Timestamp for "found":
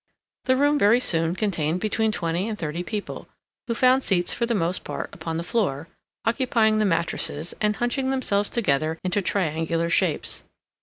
3.75-4.03